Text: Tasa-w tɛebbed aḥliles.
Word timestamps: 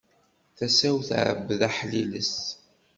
Tasa-w 0.57 0.97
tɛebbed 1.09 1.61
aḥliles. 1.69 2.35